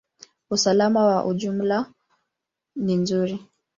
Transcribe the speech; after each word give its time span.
Usalama 0.49 0.99
kwa 1.05 1.25
ujumla 1.25 1.77
ni 2.75 2.95
nzuri. 3.01 3.35